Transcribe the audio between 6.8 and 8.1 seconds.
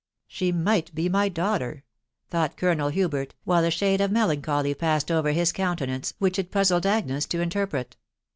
Agnes to interpret.